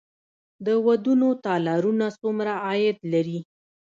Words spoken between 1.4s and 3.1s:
تالارونه څومره عاید